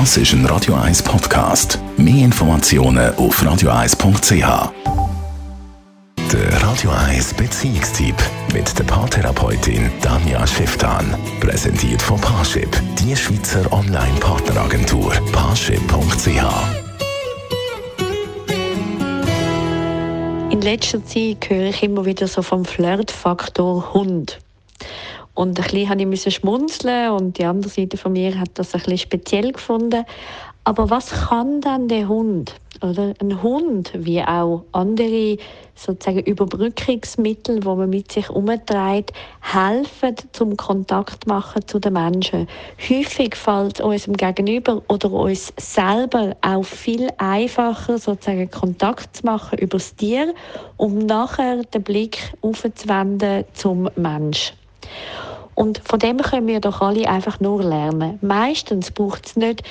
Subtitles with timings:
[0.00, 1.78] Das ist ein Radio 1 Podcast.
[1.96, 4.72] Mehr Informationen auf radio1.ch.
[6.32, 8.16] Der Radio 1 Beziehungstyp
[8.52, 11.16] mit der Paartherapeutin Danja Schifftan.
[11.38, 12.68] Präsentiert von Paarship,
[12.98, 15.12] die Schweizer Online-Partneragentur.
[15.30, 16.42] Paarship.ch.
[20.50, 24.40] In letzter Zeit höre ich immer wieder so vom Flirtfaktor Hund.
[25.34, 28.80] Und ein bisschen musste ich schmunzeln und die andere Seite von mir hat das ein
[28.80, 30.04] bisschen speziell gefunden.
[30.66, 32.54] Aber was kann dann der Hund?
[32.80, 35.36] Oder ein Hund, wie auch andere
[35.74, 42.48] sozusagen Überbrückungsmittel, wo man mit sich umtreibt, helfen zum Kontakt machen zu den Menschen.
[42.88, 49.78] Häufig fällt unserem Gegenüber oder uns selber auch viel einfacher, sozusagen Kontakt zu machen über
[49.78, 50.34] das Tier,
[50.76, 54.54] um nachher den Blick aufzuwenden zum Mensch.
[55.54, 58.18] Und von dem können wir doch alle einfach nur lernen.
[58.22, 59.62] Meistens braucht es nicht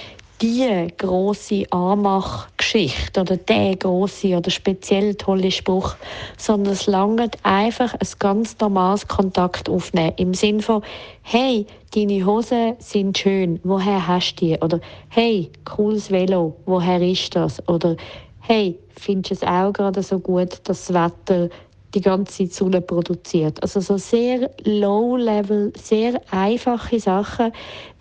[0.42, 5.96] die große Anmachgeschichte oder der große oder speziell tolle Spruch,
[6.38, 10.84] sondern es langt einfach ein ganz normales Kontakt aufnehmen im Sinn von
[11.22, 14.58] Hey, deine Hosen sind schön, woher hast du die?
[14.60, 17.66] Oder Hey, cooles Velo, woher ist das?
[17.70, 17.96] Oder
[18.42, 21.48] Hey, findest du es auch gerade so gut, das Wetter
[21.94, 23.62] die ganze Zeit Sonne produziert.
[23.62, 27.52] Also so sehr low-level, sehr einfache Sachen,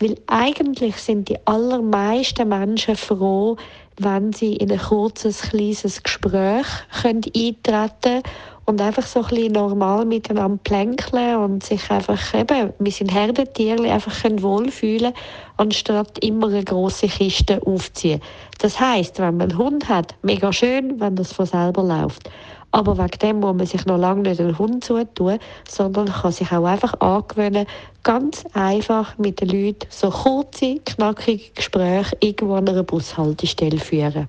[0.01, 3.57] weil eigentlich sind die allermeisten Menschen froh,
[3.99, 6.67] wenn sie in ein kurzes, kleines Gespräch
[7.03, 8.23] können eintreten können
[8.65, 13.91] und einfach so ein bisschen normal miteinander plänkeln und sich einfach eben, wir sind Herdentiere,
[13.91, 15.13] einfach können wohlfühlen
[15.57, 18.21] anstatt immer eine große Kiste aufziehen.
[18.61, 22.31] Das heißt, wenn man einen Hund hat, mega schön, wenn das von selber läuft.
[22.73, 26.51] Aber wegen dem muss man sich noch lange nicht einen Hund zutun, sondern kann sich
[26.53, 27.67] auch einfach angewöhnen,
[28.03, 34.27] ganz einfach mit den Leuten so kurze, knackige Gespräche irgendwo an einer Bushaltestelle führen.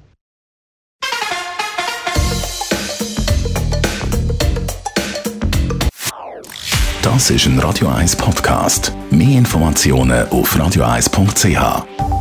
[7.01, 8.91] Das ist ein Radio 1 Podcast.
[9.11, 12.12] Mehr Informationen auf radio1.ch.